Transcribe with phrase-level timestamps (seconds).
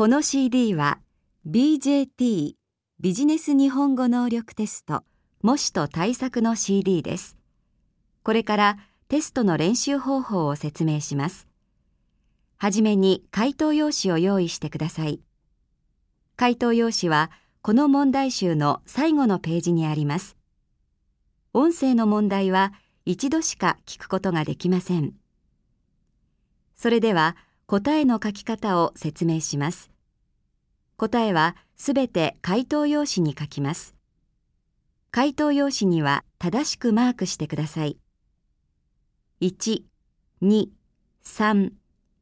[0.00, 0.98] この CD は
[1.46, 2.54] BJT
[3.00, 5.04] ビジネス日本語能力テスト
[5.42, 7.36] 模試と対策の CD です。
[8.22, 8.78] これから
[9.08, 11.46] テストの練習方法を説明します。
[12.56, 15.20] はじめに回答用紙を用意してください。
[16.34, 17.30] 回答用紙は
[17.60, 20.38] この問題集の最後のページにあります。
[21.52, 22.72] 音声の問題は
[23.04, 25.12] 一度しか聞くことができません。
[26.74, 27.36] それでは
[27.70, 29.92] 答えの書き方を説明します。
[30.96, 33.94] 答えはすべて回答用紙に書きます。
[35.12, 37.96] 回答用紙には正しくマークしてください。
[39.40, 39.84] 1、
[40.42, 40.66] 2、
[41.24, 41.70] 3、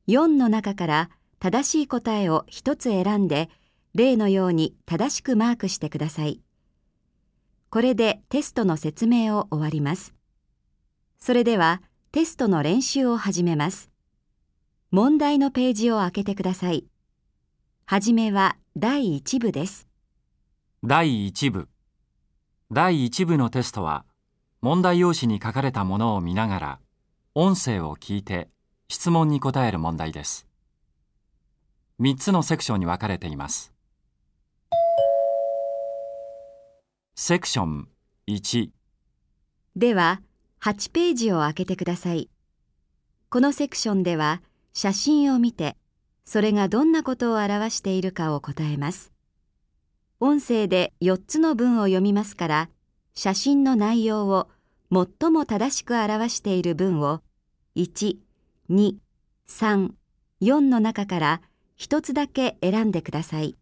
[0.06, 3.48] 4の中から正しい答えを一つ選んで、
[3.94, 6.42] 例のように正しくマークしてください。
[7.70, 10.12] これでテストの説明を終わります。
[11.18, 11.80] それでは
[12.12, 13.88] テストの練習を始めます。
[14.90, 16.86] 問題のページを開けてください。
[17.84, 19.86] はじめは第1部です。
[20.82, 21.68] 第1部
[22.70, 24.06] 第1部のテストは
[24.62, 26.80] 問題用紙に書かれたものを見ながら
[27.34, 28.48] 音声を聞いて
[28.88, 30.46] 質問に答える問題です。
[32.00, 33.74] 3つのセクションに分かれています。
[37.14, 37.88] セクション
[38.26, 38.70] 1
[39.76, 40.22] では、
[40.62, 42.30] 8ページを開けてください。
[43.28, 44.40] このセクションでは、
[44.80, 45.76] 写真を見て、
[46.24, 49.10] それがどんなことを表しているかを答えます。
[50.20, 52.70] 音声で4つの文を読みますから、
[53.12, 54.48] 写真の内容を
[54.92, 57.22] 最も正しく表している文を
[57.74, 58.18] 1、
[58.70, 58.94] 2、
[59.48, 59.90] 3、
[60.42, 61.42] 4の中から
[61.76, 63.57] 1つだけ選んでください。